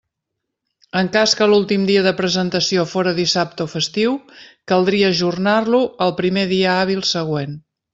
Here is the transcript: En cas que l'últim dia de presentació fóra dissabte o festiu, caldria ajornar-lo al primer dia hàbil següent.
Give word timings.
En 1.01 1.09
cas 1.15 1.35
que 1.41 1.47
l'últim 1.51 1.83
dia 1.89 2.05
de 2.07 2.15
presentació 2.23 2.87
fóra 2.95 3.15
dissabte 3.21 3.69
o 3.69 3.71
festiu, 3.77 4.19
caldria 4.75 5.15
ajornar-lo 5.17 5.87
al 6.09 6.21
primer 6.23 6.51
dia 6.59 6.77
hàbil 6.83 7.11
següent. 7.17 7.59